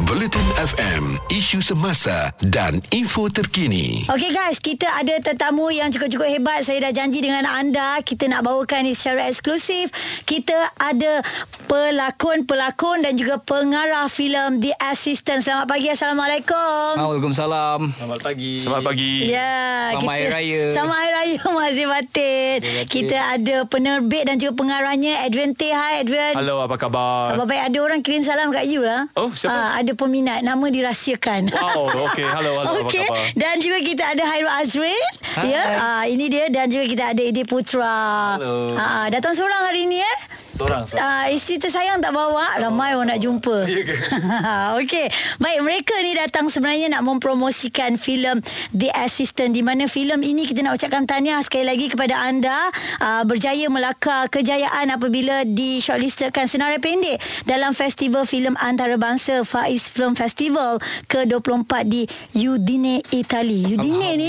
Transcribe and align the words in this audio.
Bulletin 0.00 0.48
FM, 0.56 1.20
isu 1.28 1.60
semasa 1.60 2.32
dan 2.40 2.80
info 2.88 3.28
terkini. 3.28 4.08
Okey 4.08 4.32
guys, 4.32 4.56
kita 4.56 4.88
ada 4.88 5.20
tetamu 5.20 5.68
yang 5.68 5.92
cukup-cukup 5.92 6.24
hebat. 6.24 6.64
Saya 6.64 6.88
dah 6.88 6.92
janji 6.94 7.20
dengan 7.20 7.44
anda, 7.44 8.00
kita 8.00 8.24
nak 8.24 8.40
bawakan 8.42 8.86
ini 8.86 8.96
secara 8.96 9.28
eksklusif. 9.28 9.92
Kita 10.24 10.56
ada 10.78 11.20
pelakon-pelakon 11.68 13.02
dan 13.02 13.12
juga 13.14 13.36
pengarah 13.38 14.06
filem 14.06 14.56
The 14.58 14.72
Assistant. 14.80 15.44
Selamat 15.44 15.68
pagi, 15.68 15.92
Assalamualaikum. 15.92 16.90
Waalaikumsalam. 16.96 17.80
Selamat 17.92 18.20
pagi. 18.22 18.52
Selamat 18.56 18.82
pagi. 18.82 19.12
Ya, 19.28 19.92
Selamat 19.92 20.08
Hari 20.08 20.26
Raya. 20.30 20.62
Selamat 20.72 20.96
Hari 20.96 21.10
Raya 21.12 21.40
Mazir 21.58 21.88
Batin. 21.88 22.56
Kita 22.86 23.18
ada 23.36 23.56
penerbit 23.66 24.24
dan 24.24 24.40
juga 24.40 24.56
pengarahnya 24.56 25.28
Adrian 25.28 25.52
T. 25.52 25.68
Hai 25.70 26.00
Adrian. 26.00 26.40
Halo, 26.40 26.64
apa 26.64 26.80
khabar? 26.80 27.36
Khabar 27.36 27.44
baik 27.44 27.62
ada 27.68 27.78
orang 27.82 28.00
kirim 28.00 28.24
salam 28.24 28.48
kat 28.48 28.64
you 28.64 28.80
lah. 28.80 29.04
Oh, 29.12 29.28
siapa? 29.30 29.52
Ah, 29.52 29.70
ada 29.76 29.89
peminat 29.94 30.40
nama 30.42 30.66
dirahsiakan. 30.68 31.50
Wow, 31.52 32.10
okey. 32.10 32.26
Halo, 32.26 32.50
halo. 32.62 32.86
Okey. 32.86 33.04
Apa 33.04 33.14
khabar? 33.14 33.38
Dan 33.38 33.54
juga 33.62 33.78
kita 33.82 34.04
ada 34.10 34.24
Hairul 34.26 34.54
Azrin. 34.54 35.04
Hai. 35.22 35.52
Ya, 35.52 35.64
ah, 35.78 36.04
ini 36.06 36.26
dia 36.30 36.46
dan 36.50 36.70
juga 36.70 36.84
kita 36.86 37.04
ada 37.14 37.22
Edi 37.22 37.44
Putra. 37.46 38.36
Halo. 38.38 38.74
Ah, 38.74 39.06
datang 39.10 39.34
seorang 39.34 39.70
hari 39.70 39.86
ni 39.86 40.02
eh. 40.02 40.18
Seorang. 40.60 40.84
seorang. 40.84 41.08
Ah, 41.08 41.26
isteri 41.32 41.56
tersayang 41.56 42.04
tak 42.04 42.12
bawa 42.12 42.60
Ramai 42.60 42.92
orang 42.92 43.16
nak 43.16 43.20
jumpa 43.24 43.64
Ya 43.72 43.80
ke? 43.80 43.96
Okey 44.84 45.06
Baik 45.40 45.60
mereka 45.64 45.94
ni 46.04 46.12
datang 46.12 46.52
sebenarnya 46.52 46.92
Nak 46.92 47.02
mempromosikan 47.08 47.96
filem 47.96 48.44
The 48.76 48.92
Assistant 48.92 49.56
Di 49.56 49.64
mana 49.64 49.88
filem 49.88 50.20
ini 50.20 50.44
Kita 50.44 50.60
nak 50.60 50.76
ucapkan 50.76 51.08
tahniah 51.08 51.40
Sekali 51.40 51.64
lagi 51.64 51.88
kepada 51.88 52.20
anda 52.20 52.68
uh, 53.00 53.24
Berjaya 53.24 53.72
melakar 53.72 54.28
kejayaan 54.28 54.92
Apabila 54.92 55.48
di 55.48 55.80
shortlistedkan 55.80 56.44
Senarai 56.44 56.76
pendek 56.76 57.16
Dalam 57.48 57.72
Festival 57.72 58.28
Filem 58.28 58.52
Antarabangsa 58.60 59.40
Faiz 59.48 59.88
Film 59.88 60.12
Festival 60.12 60.76
Ke-24 61.08 61.72
di 61.88 62.04
Udine, 62.36 63.00
Itali 63.16 63.64
Udine 63.64 64.08
ni. 64.20 64.28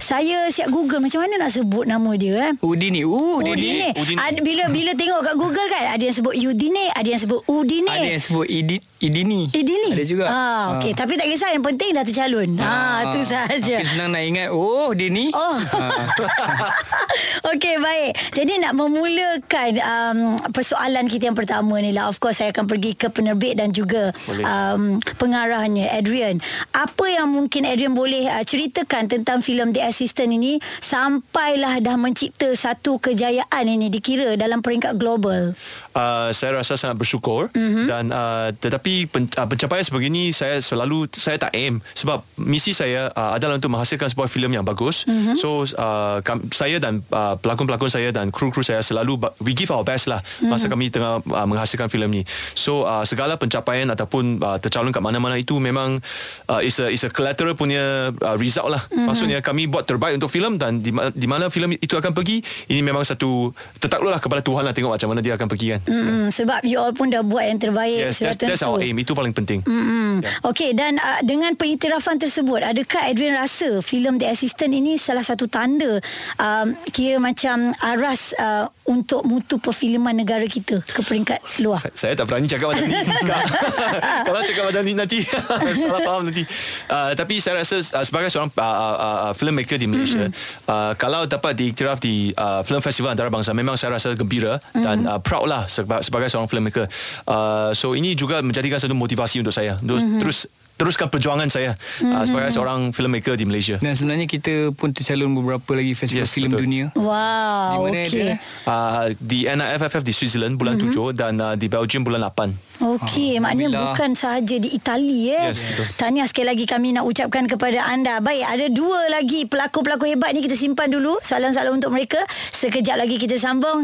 Saya 0.00 0.48
siap 0.48 0.72
google 0.72 1.04
Macam 1.04 1.20
mana 1.28 1.44
nak 1.44 1.52
sebut 1.52 1.84
nama 1.84 2.08
dia 2.16 2.48
eh 2.48 2.52
Udini. 2.64 3.04
Uh, 3.04 3.44
Udine. 3.44 3.92
Udini. 3.92 4.16
Ada, 4.16 4.40
bila 4.40 4.64
bila 4.72 4.94
tengok 4.94 5.20
kat 5.26 5.34
Google 5.34 5.57
kan 5.66 5.82
ada 5.98 6.02
yang 6.04 6.14
sebut 6.14 6.34
Udine, 6.38 6.94
ada 6.94 7.08
yang 7.08 7.20
sebut 7.20 7.40
Udine. 7.50 7.90
Ada 7.90 8.08
yang 8.14 8.22
sebut 8.22 8.46
Idi, 8.46 8.76
Idini. 8.98 9.46
Idini. 9.54 9.94
Ada 9.94 10.04
juga. 10.04 10.24
Ah, 10.26 10.64
okey, 10.74 10.90
tapi 10.90 11.14
tak 11.14 11.30
kisah 11.30 11.54
yang 11.54 11.62
penting 11.62 11.94
dah 11.94 12.02
tercalon. 12.02 12.58
Ah, 12.58 13.14
tu 13.14 13.22
sahaja. 13.22 13.78
Tapi 13.78 13.86
senang 13.86 14.10
nak 14.10 14.22
ingat. 14.26 14.48
Oh, 14.50 14.90
Dini. 14.90 15.30
Oh. 15.30 15.54
Okey 17.54 17.78
baik. 17.78 18.10
Jadi 18.34 18.52
nak 18.60 18.74
memulakan 18.74 19.70
um, 19.80 20.18
persoalan 20.50 21.06
kita 21.06 21.30
yang 21.30 21.38
pertama 21.38 21.78
ni 21.78 21.94
lah. 21.94 22.10
Of 22.10 22.18
course 22.18 22.42
saya 22.42 22.50
akan 22.50 22.66
pergi 22.66 22.98
ke 22.98 23.08
penerbit 23.08 23.56
dan 23.56 23.70
juga 23.70 24.10
um, 24.28 24.98
pengarahnya 25.16 25.94
Adrian. 25.94 26.42
Apa 26.74 27.08
yang 27.08 27.30
mungkin 27.30 27.64
Adrian 27.64 27.94
boleh 27.94 28.26
uh, 28.28 28.42
ceritakan 28.44 29.06
tentang 29.06 29.40
filem 29.40 29.70
The 29.70 29.86
Assistant 29.86 30.34
ini 30.34 30.58
sampailah 30.82 31.80
dah 31.80 31.96
mencipta 31.96 32.50
satu 32.52 32.98
kejayaan 32.98 33.64
ini 33.64 33.88
dikira 33.88 34.34
dalam 34.34 34.60
peringkat 34.60 34.98
global. 34.98 35.54
Uh, 35.98 36.30
saya 36.30 36.62
rasa 36.62 36.78
sangat 36.78 36.96
bersyukur 36.96 37.50
Mhm. 37.52 37.58
mm-hmm. 37.58 37.86
dan 37.90 38.04
uh, 38.14 38.48
tetapi 38.54 39.10
pen, 39.10 39.26
uh, 39.34 39.46
pencapaian 39.50 39.82
sebegini 39.82 40.30
saya 40.30 40.62
selalu 40.62 41.10
saya 41.10 41.36
tak 41.36 41.52
aim 41.58 41.82
sebab 41.92 42.22
misi 42.38 42.70
saya 42.70 43.10
uh, 43.12 43.34
adalah 43.34 43.58
untuk 43.58 43.74
menghasilkan 43.74 44.06
sebuah 44.06 44.30
filem 44.30 44.54
yang 44.54 44.64
bagus. 44.64 45.04
Mhm. 45.04 45.14
Mm-hmm. 45.18 45.36
So 45.36 45.66
uh, 45.66 46.22
kam, 46.22 46.46
saya 46.54 46.78
dan 46.78 47.02
uh, 47.10 47.34
pelakon-pelakon 47.42 47.90
saya 47.90 48.14
dan 48.14 48.30
kru-kru 48.30 48.62
saya 48.62 48.80
selalu 48.80 49.18
we 49.42 49.52
give 49.52 49.74
our 49.74 49.82
best 49.82 50.06
lah 50.06 50.22
mm-hmm. 50.22 50.54
masa 50.54 50.70
kami 50.70 50.88
tengah 50.94 51.20
uh, 51.20 51.46
menghasilkan 51.48 51.90
filem 51.90 52.22
ni. 52.22 52.22
So 52.54 52.86
uh, 52.86 53.02
segala 53.02 53.34
pencapaian 53.34 53.90
ataupun 53.90 54.38
uh, 54.38 54.58
tercalon 54.62 54.94
kat 54.94 55.02
mana-mana 55.02 55.34
itu 55.34 55.58
memang 55.58 55.98
uh, 56.46 56.60
is 56.62 56.78
a 56.78 56.86
is 56.92 57.02
a 57.02 57.10
collateral 57.10 57.58
punya 57.58 58.14
uh, 58.14 58.36
result 58.38 58.70
lah. 58.70 58.82
Mm-hmm. 58.86 59.06
Maksudnya 59.08 59.38
kami 59.42 59.66
buat 59.66 59.84
terbaik 59.88 60.20
untuk 60.22 60.30
filem 60.30 60.60
dan 60.60 60.78
di, 60.84 60.94
di 60.94 61.26
mana 61.26 61.50
filem 61.50 61.74
itu 61.74 61.98
akan 61.98 62.14
pergi 62.14 62.40
ini 62.70 62.80
memang 62.84 63.02
satu 63.02 63.50
tertakluklah 63.82 64.22
kepada 64.22 64.40
Tuhan 64.44 64.62
lah 64.62 64.72
tengok 64.76 64.94
macam 64.94 65.08
mana 65.10 65.20
dia 65.24 65.34
akan 65.34 65.48
pergi 65.50 65.66
kan. 65.74 65.80
Mm-mm, 65.88 66.22
sebab 66.30 66.60
you 66.68 66.76
all 66.78 66.92
pun 66.92 67.10
dah 67.10 67.24
buat 67.24 67.48
yang 67.48 67.60
terbaik 67.60 68.12
Yes, 68.12 68.20
that's, 68.20 68.38
that's 68.38 68.64
our 68.64 68.78
aim. 68.78 68.96
Itu 69.00 69.16
paling 69.16 69.32
penting. 69.34 69.64
Mm-mm. 69.64 70.20
Okey 70.46 70.76
dan 70.76 71.00
uh, 71.00 71.20
dengan 71.24 71.56
pengiktirafan 71.56 72.20
tersebut 72.20 72.62
adakah 72.62 73.08
Adrian 73.08 73.36
rasa 73.36 73.80
filem 73.80 74.20
The 74.20 74.30
Assistant 74.30 74.72
ini 74.76 75.00
salah 75.00 75.24
satu 75.24 75.48
tanda 75.48 75.98
um, 76.38 76.76
kira 76.92 77.18
macam 77.18 77.72
aras 77.80 78.36
uh, 78.38 78.70
untuk 78.88 79.20
mutu 79.28 79.60
perfilman 79.60 80.16
negara 80.16 80.48
kita 80.48 80.80
ke 80.80 81.00
peringkat 81.04 81.38
luar. 81.60 81.76
Saya, 81.76 81.92
saya 81.92 82.12
tak 82.16 82.24
berani 82.24 82.48
cakap 82.48 82.72
macam 82.72 82.88
ni. 82.88 82.96
Kalau 84.26 84.40
cakap 84.40 84.64
macam 84.72 84.82
ni 84.82 84.92
nanti 84.96 85.18
salah 85.84 86.00
faham 86.00 86.22
nanti. 86.24 86.42
Uh, 86.88 87.12
tapi 87.12 87.36
saya 87.38 87.60
rasa 87.60 87.84
uh, 87.84 88.04
sebagai 88.04 88.32
seorang 88.32 88.48
uh, 88.56 88.64
uh, 88.64 88.96
uh, 88.98 89.32
filmmaker 89.36 89.76
di 89.76 89.84
Malaysia, 89.84 90.24
mm-hmm. 90.24 90.64
uh, 90.72 90.92
kalau 90.96 91.28
dapat 91.28 91.52
diiktiraf 91.60 92.00
di 92.00 92.32
uh, 92.32 92.64
Film 92.64 92.80
Festival 92.80 93.12
Antarabangsa, 93.12 93.52
memang 93.52 93.76
saya 93.76 94.00
rasa 94.00 94.16
gembira 94.16 94.56
mm-hmm. 94.56 94.82
dan 94.82 94.96
uh, 95.04 95.20
proud 95.20 95.44
lah 95.44 95.68
sebagai, 95.68 96.08
sebagai 96.08 96.28
seorang 96.32 96.48
filmmaker. 96.48 96.88
Uh, 97.28 97.76
so 97.76 97.92
ini 97.92 98.16
juga 98.16 98.40
menjadikan 98.40 98.80
satu 98.80 98.96
motivasi 98.96 99.44
untuk 99.44 99.52
saya 99.52 99.76
untuk 99.84 100.00
mm-hmm. 100.00 100.20
terus 100.24 100.48
teruskan 100.78 101.10
perjuangan 101.10 101.50
saya 101.50 101.74
mm-hmm. 101.74 102.14
uh, 102.14 102.24
sebagai 102.24 102.50
seorang 102.54 102.94
filmmaker 102.94 103.34
di 103.34 103.44
Malaysia. 103.44 103.76
Dan 103.82 103.98
sebenarnya 103.98 104.30
kita 104.30 104.70
pun 104.72 104.94
tercalon 104.94 105.34
beberapa 105.34 105.74
lagi 105.74 105.98
festival 105.98 106.22
Yes, 106.22 106.30
filem 106.30 106.50
betul. 106.54 106.62
dunia. 106.64 106.84
Wow, 106.94 107.10
Di 107.10 107.76
mana 107.82 107.98
okey. 108.06 108.10
dia? 108.14 108.34
Uh, 108.62 109.04
di 109.18 109.38
NIFFF 109.50 110.02
di 110.06 110.12
Switzerland 110.14 110.54
bulan 110.54 110.78
mm-hmm. 110.78 111.12
7 111.12 111.18
dan 111.18 111.32
uh, 111.42 111.54
di 111.58 111.66
Belgium 111.66 112.06
bulan 112.06 112.22
8. 112.30 112.68
Okey, 112.78 113.42
maknanya 113.42 113.74
Alhamdulillah. 113.74 113.86
bukan 113.90 114.10
sahaja 114.14 114.56
di 114.62 114.68
Itali 114.70 115.34
eh. 115.34 115.50
Yes, 115.50 115.66
betul. 115.66 115.86
Tahniah 115.98 116.26
sekali 116.30 116.46
lagi 116.46 116.64
kami 116.70 116.94
nak 116.94 117.10
ucapkan 117.10 117.50
kepada 117.50 117.82
anda. 117.90 118.22
Baik, 118.22 118.46
ada 118.46 118.66
dua 118.70 119.10
lagi 119.10 119.50
pelakon-pelakon 119.50 120.14
hebat 120.14 120.30
ni 120.30 120.46
kita 120.46 120.54
simpan 120.54 120.86
dulu 120.86 121.18
soalan-soalan 121.18 121.82
untuk 121.82 121.90
mereka. 121.90 122.22
Sekejap 122.30 123.02
lagi 123.02 123.18
kita 123.18 123.34
sambung. 123.34 123.82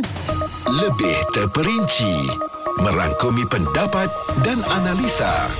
Lebih 0.70 1.16
terperinci 1.34 2.14
merangkumi 2.78 3.42
pendapat 3.50 4.06
dan 4.46 4.62
analisa. 4.70 5.50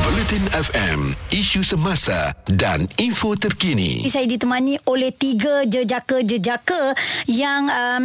Bulletin 0.00 0.48
FM, 0.56 1.12
isu 1.28 1.60
semasa 1.60 2.32
dan 2.48 2.88
info 2.96 3.36
terkini. 3.36 4.00
Saya 4.08 4.24
ditemani 4.24 4.80
oleh 4.88 5.12
tiga 5.12 5.68
jejaka-jejaka 5.68 6.96
yang 7.28 7.68
um, 7.68 8.04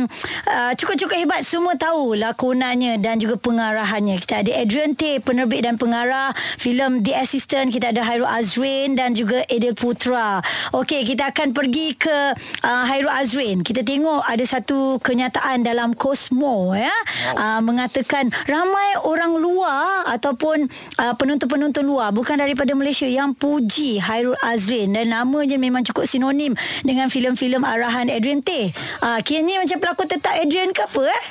uh, 0.52 0.76
cukup-cukup 0.76 1.16
hebat. 1.16 1.48
Semua 1.48 1.80
tahu 1.80 2.20
lakonannya 2.20 3.00
dan 3.00 3.24
juga 3.24 3.40
pengarahannya. 3.40 4.20
Kita 4.20 4.44
ada 4.44 4.52
Adrian 4.60 5.00
Tay, 5.00 5.24
penerbit 5.24 5.64
dan 5.64 5.80
pengarah 5.80 6.36
filem 6.60 7.08
The 7.08 7.16
Assistant. 7.24 7.72
Kita 7.72 7.96
ada 7.96 8.04
Hairul 8.04 8.28
Azrin 8.28 9.00
dan 9.00 9.16
juga 9.16 9.48
Edil 9.48 9.72
Putra. 9.72 10.44
Okey, 10.76 11.08
kita 11.08 11.32
akan 11.32 11.56
pergi 11.56 11.96
ke 11.96 12.36
uh, 12.68 12.84
Hairul 12.84 13.16
Azrin. 13.16 13.64
Kita 13.64 13.88
tengok 13.88 14.28
ada 14.28 14.44
satu 14.44 15.00
kenyataan 15.00 15.64
dalam 15.64 15.96
Cosmo 15.96 16.76
ya. 16.76 16.92
Uh, 17.32 17.64
mengatakan 17.64 18.28
ramai 18.44 19.00
orang 19.08 19.40
luar 19.40 20.04
ataupun 20.12 20.68
uh, 21.00 21.16
penonton-penonton 21.16 21.77
luar 21.82 22.14
bukan 22.14 22.40
daripada 22.40 22.74
Malaysia 22.78 23.06
yang 23.10 23.34
puji 23.34 24.00
Hairul 24.02 24.38
Azrin 24.42 24.94
dan 24.94 25.12
namanya 25.12 25.58
memang 25.60 25.82
cukup 25.86 26.06
sinonim 26.10 26.54
dengan 26.86 27.10
filem-filem 27.10 27.62
arahan 27.66 28.08
Adrian 28.08 28.42
Tay. 28.46 28.72
Ah 29.02 29.20
kini 29.22 29.58
macam 29.60 29.78
pelakon 29.82 30.08
tetap 30.08 30.34
Adrian 30.38 30.72
ke 30.72 30.82
apa 30.86 31.04
eh? 31.10 31.24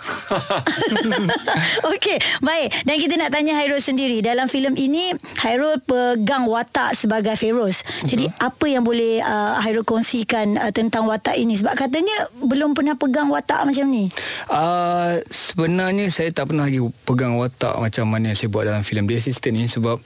Okey, 1.94 2.18
baik. 2.42 2.68
Dan 2.84 2.96
kita 2.98 3.14
nak 3.16 3.30
tanya 3.32 3.56
Hairul 3.58 3.80
sendiri. 3.80 4.20
Dalam 4.20 4.50
filem 4.50 4.74
ini 4.76 5.14
Hairul 5.42 5.80
pegang 5.82 6.48
watak 6.50 6.98
sebagai 6.98 7.38
Feroz. 7.38 7.86
Jadi 8.04 8.28
apa 8.40 8.66
yang 8.66 8.82
boleh 8.82 9.22
uh, 9.22 9.58
Hairul 9.62 9.86
kongsikan 9.86 10.58
uh, 10.58 10.72
tentang 10.74 11.06
watak 11.06 11.38
ini 11.38 11.56
sebab 11.56 11.78
katanya 11.78 12.28
belum 12.42 12.74
pernah 12.76 12.98
pegang 12.98 13.30
watak 13.30 13.64
macam 13.64 13.86
ni. 13.88 14.10
Uh, 14.50 15.20
sebenarnya 15.28 16.10
saya 16.10 16.32
tak 16.32 16.52
pernah 16.52 16.66
lagi 16.66 16.82
pegang 17.06 17.38
watak 17.38 17.78
macam 17.78 18.04
mana 18.10 18.32
yang 18.32 18.38
saya 18.38 18.50
buat 18.50 18.64
dalam 18.66 18.82
filem 18.82 19.06
The 19.06 19.16
Assistant 19.18 19.54
ni 19.56 19.66
sebab 19.70 20.02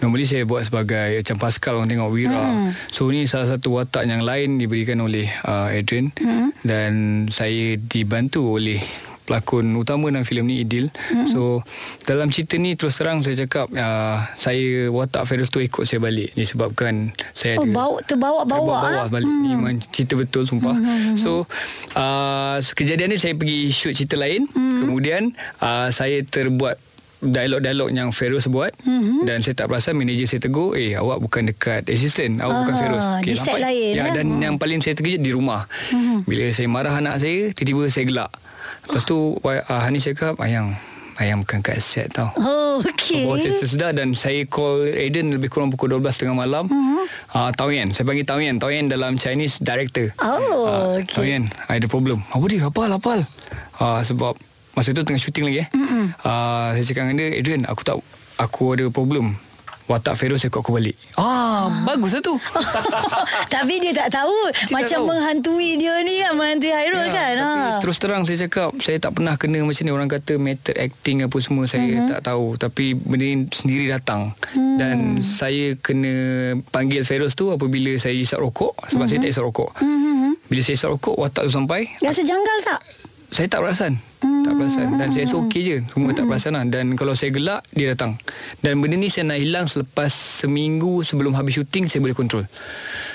Normally 0.00 0.26
saya 0.26 0.42
buat 0.48 0.66
sebagai 0.66 1.20
macam 1.20 1.36
Pascal 1.38 1.78
orang 1.78 1.90
tengok 1.90 2.10
Wira. 2.10 2.42
Hmm. 2.42 2.70
So 2.90 3.10
ni 3.12 3.28
salah 3.28 3.50
satu 3.50 3.76
watak 3.76 4.08
yang 4.08 4.24
lain 4.24 4.56
diberikan 4.56 5.02
oleh 5.02 5.28
uh, 5.44 5.70
Adrian 5.70 6.10
hmm. 6.14 6.64
dan 6.64 6.92
saya 7.30 7.76
dibantu 7.76 8.56
oleh 8.56 8.80
pelakon 9.24 9.72
utama 9.74 10.12
dalam 10.12 10.22
filem 10.28 10.44
ni 10.44 10.60
Idil. 10.62 10.92
Mm-hmm. 10.92 11.26
So 11.32 11.64
dalam 12.04 12.28
cerita 12.28 12.60
ni 12.60 12.76
terus 12.76 13.00
terang 13.00 13.24
saya 13.24 13.40
cakap 13.44 13.72
uh, 13.72 14.20
saya 14.36 14.92
watak 14.92 15.24
Feroz 15.24 15.48
tu 15.48 15.64
ikut 15.64 15.88
saya 15.88 15.98
balik 15.98 16.36
disebabkan 16.36 17.16
saya 17.32 17.56
Oh, 17.56 17.64
ada 17.64 17.72
bau 17.72 17.94
terbawa-bawa, 18.04 18.76
terbawa 18.84 19.04
ah? 19.08 19.08
balik. 19.08 19.28
Hmm. 19.28 19.48
Memang 19.48 19.74
cerita 19.88 20.14
betul 20.20 20.44
sumpah. 20.44 20.76
Hmm. 20.76 21.16
So 21.16 21.48
uh, 21.96 22.60
kejadian 22.60 23.16
ni 23.16 23.18
saya 23.18 23.32
pergi 23.34 23.72
shoot 23.72 23.96
cerita 23.96 24.20
lain. 24.20 24.44
Hmm. 24.52 24.92
Kemudian 24.92 25.32
uh, 25.64 25.88
saya 25.88 26.20
terbuat 26.20 26.76
dialog-dialog 27.24 27.88
yang 27.90 28.12
Feroz 28.12 28.46
buat 28.52 28.76
mm-hmm. 28.84 29.24
dan 29.24 29.40
saya 29.40 29.54
tak 29.56 29.72
perasan 29.72 29.96
manager 29.96 30.28
saya 30.28 30.40
tegur 30.44 30.76
eh 30.76 30.94
awak 30.94 31.18
bukan 31.24 31.48
dekat 31.50 31.88
assistant 31.88 32.38
awak 32.44 32.52
Ah, 32.54 32.58
bukan 32.62 32.74
Feroz 32.76 33.04
di 33.24 33.32
set 33.34 33.58
lain, 33.58 33.92
ya, 33.96 34.04
eh? 34.06 34.12
dan 34.14 34.26
yang 34.38 34.56
paling 34.60 34.78
saya 34.78 34.94
terkejut 34.94 35.24
di 35.24 35.32
rumah 35.32 35.66
mm-hmm. 35.90 36.28
bila 36.28 36.44
saya 36.52 36.68
marah 36.70 36.94
anak 36.94 37.18
saya 37.18 37.50
tiba-tiba 37.50 37.88
saya 37.90 38.04
gelak 38.06 38.30
lepas 38.86 39.02
tu 39.02 39.36
uh, 39.40 39.80
Hani 39.82 39.98
cakap 39.98 40.38
ayang 40.44 40.76
bayangkan 41.14 41.62
kat 41.62 41.78
set 41.78 42.10
tau. 42.10 42.30
Oh, 42.42 42.82
okey. 42.82 43.22
Bawa 43.26 43.38
cerita 43.38 43.64
sedar 43.70 43.94
dan 43.94 44.18
saya 44.18 44.42
call 44.50 44.90
Aiden 44.90 45.30
lebih 45.30 45.46
kurang 45.46 45.70
pukul 45.70 45.94
12 45.94 46.10
tengah 46.10 46.34
malam. 46.34 46.66
Uh-huh. 46.66 47.06
Uh, 47.30 47.50
Tao 47.54 47.70
Yan. 47.70 47.94
Saya 47.94 48.02
panggil 48.06 48.26
Tao 48.26 48.42
Yan. 48.42 48.58
Yan 48.58 48.86
dalam 48.90 49.14
Chinese 49.14 49.62
director. 49.62 50.10
Oh, 50.18 50.66
Ah, 50.66 50.98
okey. 50.98 51.14
Tao 51.14 51.22
Yan, 51.24 51.46
I 51.70 51.78
ada 51.78 51.86
problem. 51.86 52.26
Apa 52.34 52.44
dia? 52.50 52.66
Apal, 52.66 52.90
apal. 52.90 53.22
Uh, 53.78 54.02
sebab 54.02 54.34
masa 54.74 54.90
tu 54.90 55.02
tengah 55.06 55.22
syuting 55.22 55.44
lagi 55.46 55.58
eh. 55.64 55.68
Uh, 56.22 56.74
saya 56.78 56.84
cakap 56.84 57.02
dengan 57.08 57.16
dia, 57.22 57.28
Adrian, 57.38 57.62
aku 57.66 57.82
tak 57.86 57.96
aku 58.38 58.74
ada 58.74 58.86
problem. 58.90 59.38
Watak 59.84 60.16
Feroz 60.16 60.40
saya 60.40 60.48
aku 60.48 60.72
balik. 60.72 60.96
Ah, 61.20 61.68
bagus 61.84 62.16
lah 62.16 62.24
tu. 62.24 62.40
Tapi 63.54 63.84
dia 63.84 63.92
tak 63.92 64.16
tahu 64.16 64.32
macam 64.72 65.00
tahu. 65.04 65.08
menghantui 65.12 65.76
dia 65.76 66.00
ni 66.00 66.24
kan, 66.24 66.32
menghantui 66.32 66.72
Hairul 66.72 67.04
kan. 67.12 67.32
Ya, 67.36 67.44
tapi 67.44 67.44
Ha. 67.44 67.80
Terus 67.84 67.96
terang 68.00 68.22
saya 68.24 68.48
cakap 68.48 68.72
Saya 68.80 68.96
tak 68.96 69.18
pernah 69.18 69.36
kena 69.36 69.60
macam 69.60 69.84
ni 69.84 69.92
Orang 69.92 70.08
kata 70.08 70.40
method 70.40 70.76
acting 70.80 71.26
apa 71.26 71.36
semua 71.42 71.68
Saya 71.68 71.84
uh-huh. 71.84 72.08
tak 72.08 72.20
tahu 72.24 72.56
Tapi 72.56 72.96
benda 72.96 73.24
ni 73.26 73.44
sendiri 73.52 73.90
datang 73.90 74.32
hmm. 74.54 74.76
Dan 74.80 74.96
saya 75.20 75.76
kena 75.76 76.12
Panggil 76.72 77.04
Feroz 77.04 77.36
tu 77.36 77.52
Apabila 77.52 77.92
saya 78.00 78.16
isap 78.16 78.40
rokok 78.40 78.76
Sebab 78.88 79.04
uh-huh. 79.04 79.08
saya 79.10 79.18
tak 79.20 79.30
isap 79.34 79.44
rokok 79.44 79.70
uh-huh. 79.76 80.32
Bila 80.48 80.60
saya 80.64 80.74
isap 80.78 80.90
rokok 80.96 81.14
Watak 81.20 81.42
tu 81.46 81.52
sampai 81.52 81.80
Rasa 82.00 82.22
janggal 82.24 82.58
tak? 82.64 82.80
Saya 83.28 83.46
tak 83.50 83.60
perasan 83.60 83.92
Tak 84.44 84.52
perasan. 84.60 85.00
Dan 85.00 85.08
saya 85.08 85.24
rasa 85.24 85.36
okey 85.40 85.62
je 85.64 85.76
Semua 85.88 86.12
tak 86.12 86.28
perasan 86.28 86.52
lah. 86.52 86.64
Dan 86.68 86.94
kalau 87.00 87.16
saya 87.16 87.32
gelak 87.32 87.64
Dia 87.72 87.96
datang. 87.96 88.20
Dan 88.60 88.84
benda 88.84 89.00
ni 89.00 89.08
saya 89.08 89.32
nak 89.32 89.40
hilang 89.40 89.66
Selepas 89.66 90.12
seminggu 90.12 91.00
Sebelum 91.00 91.32
habis 91.32 91.56
syuting 91.56 91.88
Saya 91.88 92.04
boleh 92.04 92.12
kontrol. 92.12 92.44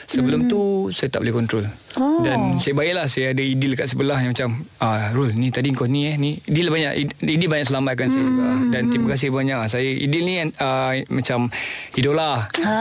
Sebelum 0.09 0.49
tu 0.49 0.89
Saya 0.89 1.13
tak 1.13 1.21
boleh 1.21 1.35
kontrol 1.37 1.69
Oh. 1.99 2.23
Dan 2.23 2.57
saya 2.57 2.73
bayarlah 2.75 3.11
Saya 3.11 3.35
ada 3.35 3.43
idil 3.43 3.75
kat 3.75 3.91
sebelah 3.91 4.17
Yang 4.23 4.39
macam 4.39 4.49
ah, 4.79 5.11
Rul 5.11 5.35
ni 5.35 5.51
tadi 5.51 5.75
kau 5.75 5.85
ni 5.85 6.07
eh 6.07 6.15
ni 6.15 6.39
Idil 6.47 6.71
banyak 6.71 7.19
Idil 7.21 7.49
banyak 7.51 7.67
selamatkan 7.67 8.07
saya 8.09 8.23
juga. 8.23 8.47
Dan 8.71 8.81
terima 8.87 9.07
kasih 9.13 9.29
banyak 9.35 9.59
Saya 9.67 9.83
Idil 9.85 10.23
ni 10.23 10.35
uh, 10.39 10.93
Macam 11.11 11.51
Idola 11.99 12.47
Ha. 12.59 12.79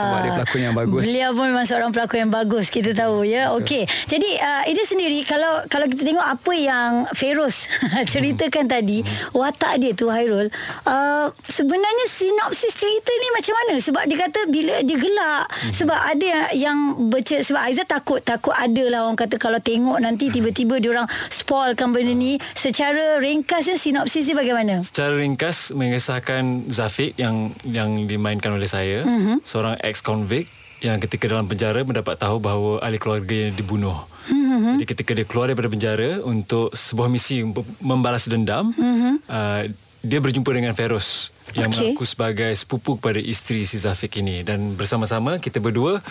Sebab 0.00 0.18
dia 0.24 0.32
pelakon 0.36 0.60
yang 0.60 0.76
bagus 0.76 1.02
Beliau 1.04 1.30
pun 1.36 1.44
memang 1.52 1.66
seorang 1.68 1.90
pelakon 1.92 2.28
yang 2.28 2.32
bagus 2.32 2.72
kita 2.72 2.96
tahu 2.96 3.26
ya. 3.26 3.52
Okey. 3.54 3.84
Jadi 4.08 4.30
uh, 4.40 4.62
Ida 4.70 4.82
sendiri 4.86 5.20
kalau 5.26 5.64
kalau 5.68 5.86
kita 5.90 6.06
tengok 6.06 6.24
apa 6.24 6.52
yang 6.56 6.90
Feroz 7.12 7.68
ceritakan 8.12 8.70
tadi, 8.70 9.04
watak 9.36 9.82
dia 9.82 9.92
tu 9.92 10.08
Hairul, 10.08 10.48
uh, 10.88 11.26
sebenarnya 11.50 12.06
sinopsis 12.08 12.74
cerita 12.78 13.10
ni 13.10 13.28
macam 13.34 13.54
mana? 13.58 13.74
Sebab 13.78 14.02
dia 14.08 14.18
kata 14.26 14.40
bila 14.48 14.74
dia 14.86 14.96
gelak 14.96 15.44
sebab 15.74 15.98
ada 15.98 16.54
yang 16.54 17.10
baca 17.10 17.36
sebab 17.42 17.60
Aizat 17.66 17.90
takut 17.90 18.20
takut 18.22 18.53
ada 18.54 18.84
lah 18.88 19.00
orang 19.06 19.18
kata 19.18 19.36
kalau 19.36 19.58
tengok 19.58 19.98
nanti 19.98 20.30
tiba-tiba 20.30 20.78
dia 20.78 20.94
orang 20.94 21.08
spoilkan 21.28 21.90
benda 21.90 22.14
ni 22.14 22.38
secara 22.54 23.18
ringkasnya 23.18 23.76
sinopsis 23.76 24.30
dia 24.30 24.36
bagaimana? 24.38 24.80
Secara 24.86 25.18
ringkas 25.18 25.74
mengesahkan 25.74 26.70
Zafiq 26.70 27.18
yang 27.18 27.50
yang 27.66 28.06
dimainkan 28.06 28.54
oleh 28.54 28.70
saya, 28.70 29.02
mm-hmm. 29.02 29.42
seorang 29.42 29.74
ex-convict 29.82 30.48
yang 30.84 31.00
ketika 31.00 31.26
dalam 31.26 31.48
penjara 31.48 31.80
mendapat 31.80 32.20
tahu 32.20 32.38
bahawa 32.38 32.84
ahli 32.84 33.00
keluarganya 33.00 33.56
dibunuh. 33.56 33.96
Mm-hmm. 34.28 34.80
Jadi 34.80 34.84
ketika 34.88 35.10
dia 35.16 35.26
keluar 35.26 35.46
daripada 35.48 35.68
penjara 35.72 36.20
untuk 36.24 36.72
sebuah 36.76 37.08
misi 37.08 37.40
membalas 37.80 38.28
dendam, 38.28 38.72
mm-hmm. 38.72 39.14
uh, 39.28 39.62
dia 40.04 40.20
berjumpa 40.20 40.50
dengan 40.52 40.76
Feroz 40.76 41.32
yang 41.56 41.72
Okey. 41.72 41.96
mengaku 41.96 42.04
sebagai 42.04 42.52
sepupu 42.52 43.00
kepada 43.00 43.16
isteri 43.16 43.64
si 43.64 43.80
Zafiq 43.80 44.20
ini 44.20 44.44
dan 44.44 44.76
bersama-sama 44.76 45.40
kita 45.40 45.64
berdua 45.64 46.04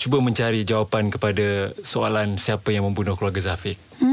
cuba 0.00 0.16
mencari 0.18 0.64
jawapan 0.64 1.12
kepada 1.12 1.76
soalan 1.84 2.40
siapa 2.40 2.72
yang 2.72 2.88
membunuh 2.88 3.12
keluarga 3.20 3.52
Zafiq. 3.52 3.76
Hmm, 4.00 4.09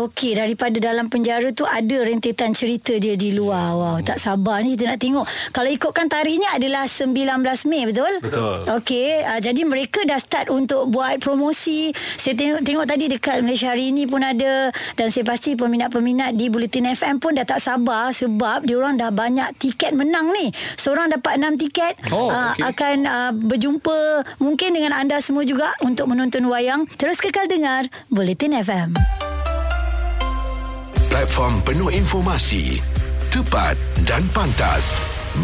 okey 0.00 0.34
daripada 0.34 0.78
dalam 0.78 1.06
penjara 1.06 1.50
tu 1.50 1.62
ada 1.62 1.96
rentetan 2.00 2.50
cerita 2.50 2.94
dia 2.94 3.14
di 3.14 3.30
luar. 3.30 3.74
Wow, 3.74 3.96
tak 4.00 4.16
sabar 4.16 4.60
ni 4.60 4.72
kita 4.72 4.88
nak 4.88 4.98
tengok. 4.98 5.24
Kalau 5.50 5.66
ikutkan 5.66 6.06
tarikhnya 6.06 6.52
adalah 6.52 6.84
19 6.84 7.16
Mei, 7.64 7.84
betul? 7.84 8.12
Betul. 8.20 8.62
Okey, 8.70 9.22
uh, 9.22 9.38
jadi 9.38 9.62
mereka 9.62 10.02
dah 10.02 10.16
start 10.16 10.48
untuk 10.48 10.86
buat 10.86 11.18
promosi. 11.18 11.90
Saya 12.14 12.34
tengok 12.34 12.60
tengok 12.62 12.86
tadi 12.86 13.04
dekat 13.08 13.36
Malaysia 13.40 13.68
hari 13.68 13.90
ini 13.90 14.04
pun 14.04 14.20
ada 14.20 14.68
dan 14.94 15.06
saya 15.08 15.22
pasti 15.22 15.54
peminat-peminat 15.54 16.32
di 16.32 16.48
Bulletin 16.48 16.88
FM 16.88 17.18
pun 17.18 17.32
dah 17.32 17.44
tak 17.44 17.58
sabar 17.58 18.10
sebab 18.10 18.62
diorang 18.62 18.94
dah 18.94 19.10
banyak 19.10 19.52
tiket 19.56 19.92
menang 19.92 20.30
ni. 20.30 20.48
Seorang 20.74 21.10
dapat 21.10 21.36
6 21.36 21.58
tiket 21.58 21.94
Oh, 22.08 22.28
Ah, 22.28 22.52
okey. 22.52 22.62
akan 22.64 22.96
uh, 23.04 23.32
berjumpa 23.34 23.98
mungkin 24.38 24.72
dengan 24.72 24.94
anda 24.94 25.18
semua 25.18 25.42
juga 25.42 25.68
untuk 25.80 26.06
menonton 26.06 26.44
wayang. 26.44 26.86
Terus 26.94 27.18
kekal 27.18 27.46
dengar 27.46 27.84
Bulletin 28.08 28.54
FM. 28.54 29.27
Platform 31.08 31.64
penuh 31.64 31.88
informasi, 31.88 32.84
tepat 33.32 33.80
dan 34.04 34.28
pantas. 34.36 34.92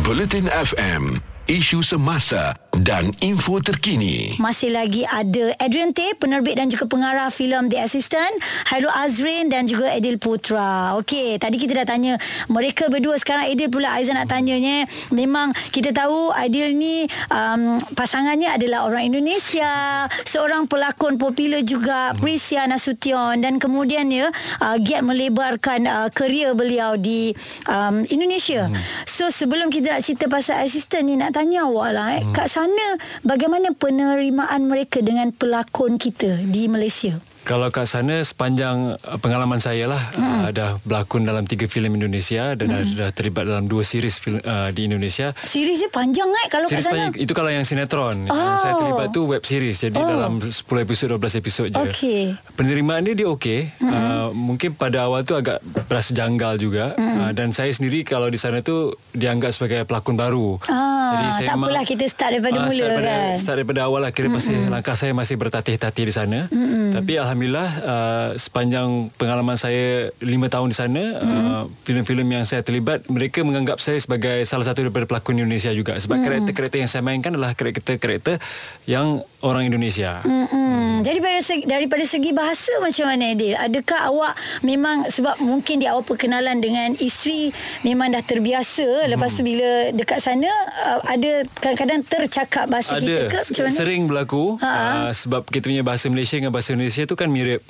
Bulletin 0.05 0.45
FM, 0.53 1.17
isu 1.49 1.81
semasa 1.81 2.53
dan 2.81 3.15
info 3.23 3.63
terkini. 3.63 4.35
Masih 4.43 4.75
lagi 4.75 5.07
ada 5.07 5.55
Adrian 5.63 5.95
Tay, 5.95 6.17
penerbit 6.19 6.59
dan 6.59 6.67
juga 6.71 6.91
pengarah 6.91 7.31
filem 7.31 7.71
The 7.71 7.79
Assistant, 7.83 8.35
Hairul 8.73 8.91
Azrin 8.91 9.47
dan 9.53 9.71
juga 9.71 9.91
Adil 9.93 10.19
Putra. 10.19 10.99
Okey, 10.99 11.39
tadi 11.39 11.61
kita 11.61 11.85
dah 11.85 11.87
tanya 11.87 12.19
mereka 12.51 12.91
berdua 12.91 13.15
sekarang 13.21 13.47
Adil 13.47 13.71
pula 13.71 13.95
Aizan 13.95 14.19
nak 14.19 14.31
tanyanya. 14.31 14.87
Memang 15.15 15.55
kita 15.71 15.95
tahu 15.95 16.35
Adil 16.35 16.75
ni 16.75 17.07
um, 17.31 17.79
pasangannya 17.95 18.55
adalah 18.55 18.87
orang 18.91 19.11
Indonesia, 19.15 20.07
seorang 20.27 20.67
pelakon 20.67 21.21
popular 21.21 21.63
juga 21.63 22.15
Prisya 22.19 22.67
Nasution 22.67 23.39
dan 23.39 23.63
kemudian 23.63 24.11
ya 24.11 24.31
uh, 24.63 24.77
giat 24.81 25.07
melebarkan 25.07 25.87
uh, 25.87 26.09
kerjaya 26.11 26.57
beliau 26.57 26.99
di 26.99 27.31
um, 27.71 28.03
Indonesia. 28.11 28.67
So 29.05 29.31
sebelum 29.31 29.71
kita 29.71 29.95
nak 29.95 30.03
cerita 30.03 30.27
pasal 30.27 30.65
assistant 30.67 31.07
ni 31.07 31.15
nak 31.15 31.37
tanya 31.37 31.67
awak 31.69 31.91
lah 31.95 32.09
eh, 32.19 32.23
kat 32.35 32.47
sana 32.65 32.97
bagaimana 33.21 33.77
penerimaan 33.77 34.65
mereka 34.65 35.05
dengan 35.05 35.29
pelakon 35.37 36.01
kita 36.01 36.49
di 36.49 36.65
Malaysia? 36.65 37.13
Kalau 37.45 37.69
kat 37.69 37.85
sana 37.85 38.25
sepanjang 38.25 38.97
uh, 38.97 39.19
pengalaman 39.21 39.61
saya 39.61 39.85
lah 39.85 40.01
hmm. 40.17 40.25
uh, 40.25 40.49
dah 40.49 40.71
berlakon 40.81 41.29
dalam 41.29 41.45
tiga 41.45 41.69
filem 41.69 41.93
Indonesia 41.93 42.57
dan 42.57 42.73
hmm. 42.73 42.97
dah 42.97 43.11
terlibat 43.13 43.45
dalam 43.45 43.69
dua 43.69 43.85
series 43.85 44.17
filem 44.17 44.41
uh, 44.41 44.73
di 44.73 44.89
Indonesia. 44.89 45.37
Series 45.45 45.85
dia 45.85 45.93
panjang 45.93 46.25
eh 46.25 46.49
kalau 46.49 46.65
Series 46.65 46.89
kat 46.89 46.89
sana. 46.89 47.13
panjang, 47.13 47.21
itu 47.21 47.33
kalau 47.37 47.53
yang 47.53 47.69
sinetron. 47.69 48.25
Yang 48.25 48.33
Oh. 48.35 48.57
saya 48.57 48.75
terlibat 48.81 49.09
tu 49.13 49.21
web 49.29 49.45
series. 49.45 49.77
Jadi 49.77 49.93
Oh. 50.01 50.09
dalam 50.09 50.41
10 50.41 50.57
episod 50.81 51.13
12 51.13 51.37
episod 51.37 51.69
je. 51.69 51.77
Okey. 51.77 52.33
Penerimaan 52.57 53.05
dia 53.05 53.13
dia 53.13 53.29
okey. 53.29 53.69
Hmm. 53.77 53.93
Uh, 53.93 54.29
mungkin 54.33 54.73
pada 54.73 55.05
awal 55.05 55.21
tu 55.23 55.37
agak 55.37 55.61
berasa 55.85 56.17
janggal 56.17 56.57
juga. 56.57 56.97
Hmm. 56.97 57.29
Uh, 57.29 57.33
dan 57.37 57.53
saya 57.53 57.69
sendiri 57.69 58.09
kalau 58.09 58.33
di 58.33 58.41
sana 58.41 58.65
tu 58.65 58.89
dianggap 59.13 59.53
sebagai 59.53 59.85
pelakon 59.85 60.17
baru. 60.17 60.57
Ah, 60.65 61.29
tak 61.37 61.61
apalah, 61.61 61.85
kita 61.85 62.09
start 62.09 62.41
daripada 62.41 62.57
Ah, 62.57 62.65
mula 62.65 62.73
start 62.73 62.89
daripada, 62.89 63.13
kan? 63.13 63.37
Start 63.37 63.57
daripada 63.61 63.81
awal 63.85 64.01
lah. 64.01 64.11
Kira 64.17 64.33
masih 64.33 64.57
langkah 64.73 64.97
saya 64.97 65.13
masih 65.13 65.37
bertatih-tatih 65.37 66.05
di 66.09 66.15
sana. 66.15 66.49
Tapi 66.95 67.13
alhamdulillah 67.21 67.34
uh, 67.37 68.31
sepanjang 68.39 69.11
pengalaman 69.19 69.59
saya 69.59 70.15
lima 70.23 70.47
tahun 70.47 70.71
di 70.71 70.77
sana, 70.77 71.03
uh, 71.19 71.63
filem-filem 71.83 72.41
yang 72.41 72.45
saya 72.47 72.63
terlibat, 72.63 73.05
mereka 73.11 73.43
menganggap 73.43 73.83
saya 73.83 73.99
sebagai 73.99 74.47
salah 74.47 74.65
satu 74.65 74.87
daripada 74.87 75.05
pelakon 75.05 75.43
Indonesia 75.43 75.75
juga. 75.75 75.99
Sebab 75.99 76.23
karakter-karakter 76.23 76.79
yang 76.81 76.91
saya 76.91 77.03
mainkan 77.03 77.35
adalah 77.35 77.53
karakter-karakter 77.53 78.39
yang 78.87 79.27
orang 79.45 79.69
Indonesia. 79.69 80.25
Hmm. 80.25 81.05
Jadi 81.05 81.21
daripada 81.25 81.41
segi, 81.41 81.65
daripada 81.65 82.05
segi 82.05 82.31
bahasa 82.37 82.73
macam 82.81 83.05
mana 83.09 83.25
Adil? 83.33 83.55
Adakah 83.57 84.01
awak 84.13 84.35
memang 84.61 85.09
sebab 85.09 85.41
mungkin 85.41 85.81
di 85.81 85.87
awal 85.89 86.05
perkenalan 86.05 86.61
dengan 86.61 86.93
isteri 87.01 87.49
memang 87.81 88.13
dah 88.13 88.21
terbiasa 88.21 89.09
lepas 89.09 89.33
tu 89.33 89.43
bila 89.43 89.89
dekat 89.97 90.21
sana 90.21 90.47
uh, 90.85 91.01
ada 91.09 91.43
kadang-kadang 91.59 92.01
tercakap 92.05 92.69
bahasa 92.69 93.01
kita 93.01 93.33
ke 93.33 93.39
macam 93.41 93.63
mana? 93.67 93.77
sering 93.77 94.03
berlaku 94.05 94.45
uh, 94.61 95.09
sebab 95.11 95.49
kita 95.49 95.73
punya 95.73 95.83
bahasa 95.83 96.07
Malaysia 96.13 96.37
dengan 96.37 96.53
bahasa 96.53 96.77
Indonesia 96.77 97.03
tu 97.09 97.17
kan 97.17 97.29
mirip. 97.33 97.65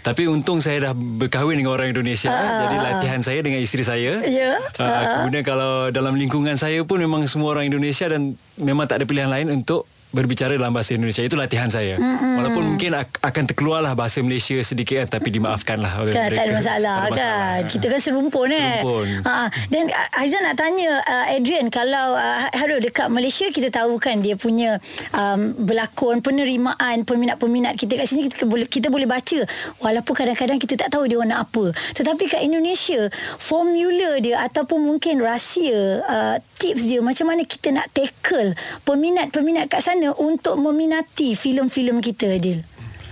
Tapi 0.00 0.30
untung 0.30 0.62
saya 0.62 0.90
dah 0.90 0.92
berkahwin 0.96 1.60
dengan 1.60 1.76
orang 1.76 1.92
Indonesia, 1.92 2.32
jadi 2.32 2.76
latihan 2.80 3.20
saya 3.20 3.40
dengan 3.44 3.60
isteri 3.60 3.84
saya. 3.84 4.22
Ya. 4.24 4.56
Uh, 4.78 5.02
kemudian 5.20 5.44
kalau 5.44 5.92
dalam 5.92 6.14
lingkungan 6.16 6.56
saya 6.56 6.80
pun 6.86 7.02
memang 7.02 7.26
semua 7.28 7.58
orang 7.58 7.68
Indonesia 7.68 8.08
dan 8.08 8.38
memang 8.56 8.86
tak 8.88 9.02
ada 9.02 9.04
pilihan 9.04 9.28
lain 9.28 9.50
untuk 9.50 9.89
berbicara 10.10 10.54
dalam 10.54 10.70
bahasa 10.70 10.92
Indonesia 10.92 11.22
itu 11.22 11.34
latihan 11.34 11.66
saya. 11.66 11.94
Mm-hmm. 11.96 12.34
Walaupun 12.34 12.62
mungkin 12.66 12.90
ak- 12.94 13.22
akan 13.22 13.44
terkeluarlah 13.46 13.94
bahasa 13.94 14.18
Malaysia 14.20 14.58
sedikit 14.60 14.98
kan 15.00 15.18
tapi 15.18 15.30
dimaafkanlah 15.30 15.92
oleh 16.00 16.12
Kan, 16.12 16.26
mereka. 16.26 16.36
tak 16.36 16.44
ada 16.44 16.54
masalah, 16.54 16.96
Tak 16.96 17.06
ada 17.06 17.10
kan. 17.10 17.30
masalah. 17.30 17.70
Kita 17.70 17.84
kan 17.86 18.00
serumpun 18.00 18.48
eh. 18.50 18.58
Serumpun. 18.80 19.06
Ha, 19.22 19.32
dan 19.68 19.84
uh, 19.86 20.18
Aizan 20.18 20.42
nak 20.42 20.56
tanya 20.56 20.90
uh, 21.00 21.26
Adrian 21.30 21.66
kalau 21.68 22.06
uh, 22.14 22.38
Harul 22.50 22.80
dekat 22.80 23.06
Malaysia 23.06 23.46
kita 23.48 23.70
tahu 23.70 23.96
kan 23.96 24.18
dia 24.18 24.34
punya 24.34 24.82
um, 25.12 25.54
berlakon 25.56 26.18
penerimaan 26.20 27.06
peminat-peminat 27.06 27.76
kita 27.76 27.94
kat 27.94 28.06
sini 28.06 28.26
kita 28.26 28.44
boleh 28.44 28.66
kita 28.66 28.90
boleh 28.90 29.06
baca 29.06 29.46
walaupun 29.78 30.14
kadang-kadang 30.16 30.56
kita 30.56 30.74
tak 30.76 30.90
tahu 30.90 31.06
dia 31.06 31.20
nak 31.20 31.46
apa. 31.46 31.70
Tetapi 31.94 32.24
kat 32.26 32.42
Indonesia 32.42 33.06
formula 33.36 34.16
dia 34.18 34.40
ataupun 34.42 34.80
mungkin 34.80 35.20
rahsia 35.20 36.00
uh, 36.02 36.36
tips 36.56 36.88
dia 36.88 37.00
macam 37.00 37.28
mana 37.28 37.44
kita 37.44 37.68
nak 37.70 37.88
tackle 37.92 38.52
peminat-peminat 38.84 39.68
kat 39.68 39.80
sana 39.80 39.99
untuk 40.16 40.56
meminati 40.56 41.36
filem-filem 41.36 42.00
kita 42.00 42.40
Adil. 42.40 42.64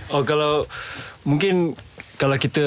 Oh 0.09 0.25
kalau 0.25 0.65
mungkin 1.21 1.77
kalau 2.17 2.35
kita 2.41 2.65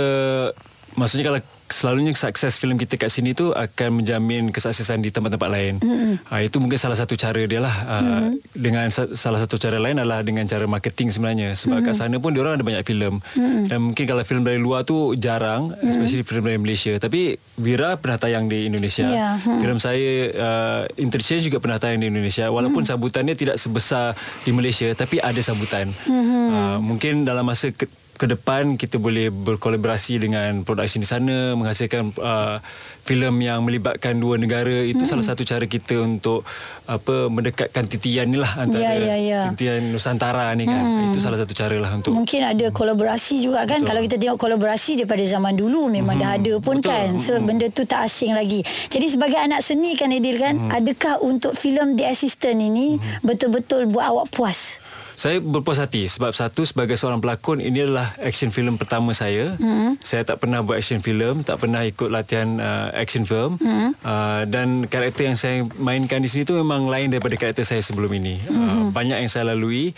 maksudnya 0.95 1.26
kalau 1.35 1.41
selalunya 1.73 2.12
sukses 2.12 2.61
filem 2.61 2.76
kita 2.76 3.00
kat 3.00 3.09
sini 3.09 3.33
tu 3.33 3.50
akan 3.50 4.05
menjamin 4.05 4.52
kesuksesan 4.52 5.00
di 5.00 5.09
tempat-tempat 5.09 5.49
lain. 5.49 5.81
Mm-hmm. 5.81 6.29
Uh, 6.29 6.41
itu 6.45 6.57
mungkin 6.61 6.76
salah 6.76 6.95
satu 6.95 7.17
cara 7.17 7.41
dia 7.41 7.64
lah. 7.64 7.73
Uh, 7.88 7.99
mm-hmm. 7.99 8.33
Dengan 8.52 8.87
sa- 8.93 9.11
salah 9.17 9.41
satu 9.41 9.57
cara 9.57 9.81
lain 9.81 9.97
adalah 9.97 10.21
dengan 10.21 10.45
cara 10.45 10.69
marketing 10.69 11.09
sebenarnya. 11.09 11.57
Sebab 11.57 11.81
mm-hmm. 11.81 11.88
kat 11.88 11.95
sana 11.97 12.17
pun 12.21 12.37
diorang 12.37 12.61
ada 12.61 12.64
banyak 12.64 12.85
filem. 12.85 13.19
Mm-hmm. 13.19 13.64
Dan 13.73 13.79
mungkin 13.88 14.05
kalau 14.05 14.23
filem 14.29 14.45
dari 14.45 14.61
luar 14.61 14.85
tu 14.85 15.17
jarang, 15.17 15.73
mm-hmm. 15.73 15.88
especially 15.88 16.23
filem 16.23 16.45
dari 16.45 16.61
Malaysia. 16.61 16.93
Tapi 17.00 17.41
Vira 17.57 17.97
pernah 17.97 18.21
tayang 18.21 18.47
di 18.47 18.69
Indonesia. 18.69 19.09
Yeah. 19.09 19.41
Mm-hmm. 19.41 19.59
Filem 19.64 19.79
saya 19.81 20.12
uh, 20.37 20.83
Interchange 21.00 21.49
juga 21.49 21.59
pernah 21.64 21.81
tayang 21.81 22.05
di 22.05 22.12
Indonesia. 22.12 22.52
Walaupun 22.52 22.85
mm-hmm. 22.85 23.00
sambutannya 23.00 23.35
tidak 23.35 23.57
sebesar 23.57 24.12
di 24.45 24.52
Malaysia, 24.52 24.93
tapi 24.93 25.17
ada 25.17 25.41
sambutan. 25.41 25.88
Mm-hmm. 25.88 26.45
Uh, 26.52 26.79
mungkin 26.85 27.25
dalam 27.25 27.49
masa 27.49 27.73
ke- 27.73 27.88
ke 28.23 28.31
depan 28.31 28.79
kita 28.79 29.02
boleh 29.02 29.35
berkolaborasi 29.35 30.23
dengan 30.23 30.62
produksi 30.62 31.02
di 31.02 31.09
sana 31.11 31.59
menghasilkan 31.59 32.14
uh, 32.23 32.62
filem 33.02 33.35
yang 33.43 33.67
melibatkan 33.67 34.14
dua 34.14 34.38
negara 34.38 34.87
itu 34.87 35.02
hmm. 35.02 35.11
salah 35.11 35.26
satu 35.26 35.43
cara 35.43 35.67
kita 35.67 35.99
untuk 35.99 36.47
apa 36.87 37.26
mendekatkan 37.26 37.83
titian 37.91 38.31
ni 38.31 38.38
lah 38.38 38.62
antara 38.62 38.79
Ya, 38.79 38.95
ya, 38.95 39.17
ya. 39.19 39.41
titian 39.50 39.91
Nusantara 39.91 40.55
ni 40.55 40.71
kan 40.71 40.79
Hmm. 40.83 41.11
itu 41.11 41.19
salah 41.19 41.35
satu 41.35 41.50
cara 41.50 41.75
lah 41.83 41.91
untuk 41.99 42.14
Mungkin 42.14 42.47
ada 42.47 42.67
kolaborasi 42.71 43.43
juga 43.43 43.67
kan 43.67 43.83
Betul. 43.83 43.88
Kalau 43.91 44.00
kita 44.07 44.17
tengok 44.19 44.38
kolaborasi 44.38 45.02
Daripada 45.02 45.23
zaman 45.25 45.55
dulu 45.55 45.88
Memang 45.88 46.19
dah 46.19 46.38
ada 46.38 46.55
pun 46.59 46.79
Betul. 46.79 46.91
kan 46.91 47.09
So 47.23 47.38
benda 47.38 47.71
tu 47.71 47.87
tak 47.87 48.07
asing 48.07 48.35
lagi 48.35 48.62
Jadi 48.91 49.07
sebagai 49.09 49.38
anak 49.38 49.62
seni 49.62 49.95
kan 49.95 50.11
Edil 50.11 50.38
kan 50.43 50.71
Adakah 50.71 51.23
untuk 51.23 51.55
filem 51.55 51.95
The 51.95 52.11
Assistant 52.11 52.59
ini 52.59 52.99
Betul-betul 53.23 53.87
buat 53.91 54.11
awak 54.11 54.26
puas 54.35 54.83
Saya 55.14 55.38
berpuas 55.38 55.78
hati 55.78 56.09
sebab 56.09 56.33
satu 56.33 56.64
sebagai 56.64 56.97
seorang 56.97 57.21
pelakon 57.21 57.61
ini 57.61 57.85
adalah 57.85 58.12
action 58.21 58.49
film 58.49 58.81
pertama 58.81 59.12
saya. 59.12 59.54
Mm-hmm. 59.61 60.00
Saya 60.00 60.23
tak 60.25 60.42
pernah 60.42 60.64
buat 60.64 60.81
action 60.81 60.99
film, 61.04 61.45
tak 61.45 61.61
pernah 61.62 61.85
ikut 61.85 62.09
latihan 62.09 62.59
uh, 62.59 62.88
action 62.97 63.28
film 63.28 63.61
mm-hmm. 63.61 63.90
uh, 64.02 64.42
dan 64.49 64.88
karakter 64.88 65.28
yang 65.28 65.38
saya 65.38 65.64
mainkan 65.78 66.25
di 66.25 66.28
sini 66.28 66.49
tu 66.49 66.57
memang 66.57 66.88
lain 66.88 67.12
daripada 67.12 67.37
karakter 67.37 67.64
saya 67.64 67.85
sebelum 67.85 68.11
ini. 68.16 68.40
Mm-hmm. 68.40 68.69
Uh, 68.69 68.85
banyak 68.90 69.19
yang 69.23 69.31
saya 69.31 69.52
lalui 69.52 69.92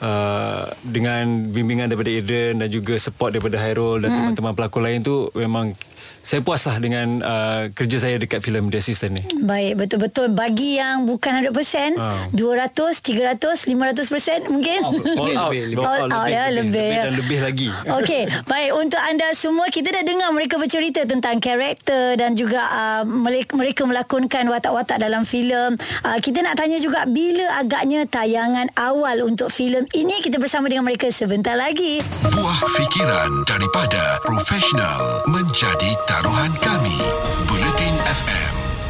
uh, 0.00 0.70
dengan 0.86 1.50
bimbingan 1.50 1.90
daripada 1.90 2.10
Eden 2.10 2.62
dan 2.62 2.68
juga 2.70 2.96
support 2.96 3.34
daripada 3.34 3.58
Hairul 3.58 4.02
dan 4.02 4.10
mm-hmm. 4.10 4.22
teman-teman 4.38 4.54
pelakon 4.56 4.82
lain 4.86 5.00
tu 5.02 5.28
memang 5.34 5.74
saya 6.20 6.40
puaslah 6.40 6.76
dengan 6.76 7.20
uh, 7.20 7.62
kerja 7.72 7.96
saya 7.98 8.16
dekat 8.16 8.40
filem 8.40 8.68
The 8.68 8.78
Assistant 8.78 9.16
ni. 9.16 9.24
Baik 9.40 9.72
betul-betul 9.76 10.28
Bagi 10.30 10.76
yang 10.76 11.04
bukan 11.04 11.48
100% 11.48 11.96
Ah. 11.96 12.28
200, 12.30 13.00
300, 13.00 13.66
500% 13.66 14.46
mungkin 14.48 14.78
All 15.16 15.32
out, 15.34 15.52
lebih, 15.52 15.80
All 15.80 16.06
out 16.06 16.28
ya 16.28 16.48
Lebih, 16.48 16.70
lebih 16.70 16.88
ya. 16.88 17.02
dan 17.02 17.12
lebih 17.16 17.38
lagi. 17.40 17.68
Okey, 17.98 18.22
baik 18.44 18.70
untuk 18.74 19.00
anda 19.00 19.32
semua 19.32 19.66
kita 19.68 19.90
dah 19.90 20.04
dengar 20.04 20.28
mereka 20.30 20.56
bercerita 20.56 21.02
tentang 21.02 21.40
karakter 21.40 22.14
dan 22.14 22.36
juga 22.36 22.62
uh, 22.62 23.02
mereka, 23.02 23.56
mereka 23.56 23.82
melakonkan 23.84 24.44
watak-watak 24.46 25.00
dalam 25.00 25.24
filem. 25.24 25.74
Uh, 26.02 26.18
kita 26.20 26.40
nak 26.40 26.54
tanya 26.54 26.76
juga 26.76 27.04
bila 27.04 27.56
agaknya 27.56 28.04
tayangan 28.04 28.68
awal 28.74 29.24
untuk 29.24 29.48
filem 29.48 29.88
ini 29.92 30.20
kita 30.20 30.36
bersama 30.36 30.68
dengan 30.68 30.84
mereka 30.84 31.08
sebentar 31.08 31.56
lagi. 31.56 32.04
Buah 32.22 32.60
fikiran 32.70 33.44
daripada 33.44 34.20
profesional 34.22 35.24
menjadi 35.26 35.90
taruhan 36.10 36.50
kami. 36.58 36.79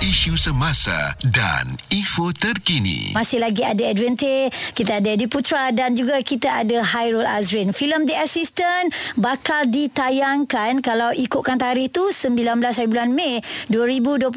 Isu 0.00 0.32
semasa 0.32 1.12
dan 1.20 1.76
info 1.92 2.32
terkini. 2.32 3.12
Masih 3.12 3.36
lagi 3.36 3.60
ada 3.60 3.84
Adrian 3.84 4.16
Tay, 4.16 4.48
kita 4.72 4.96
ada 4.96 5.12
Edi 5.12 5.28
Putra 5.28 5.68
dan 5.76 5.92
juga 5.92 6.16
kita 6.24 6.64
ada 6.64 6.80
Hairul 6.80 7.28
Azrin. 7.28 7.76
Filem 7.76 8.08
The 8.08 8.16
Assistant 8.16 8.88
bakal 9.20 9.68
ditayangkan 9.68 10.80
kalau 10.80 11.12
ikutkan 11.12 11.60
tarikh 11.60 11.92
tu 11.92 12.08
19 12.08 12.32
hari 12.64 12.88
bulan 12.88 13.12
Mei 13.12 13.44
2022. 13.68 14.32